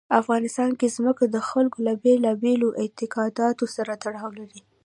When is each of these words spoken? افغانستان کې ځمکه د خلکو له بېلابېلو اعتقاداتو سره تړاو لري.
افغانستان 0.21 0.71
کې 0.79 0.93
ځمکه 0.95 1.23
د 1.29 1.37
خلکو 1.49 1.77
له 1.87 1.93
بېلابېلو 2.03 2.67
اعتقاداتو 2.81 3.65
سره 3.75 3.91
تړاو 4.03 4.29
لري. 4.39 4.61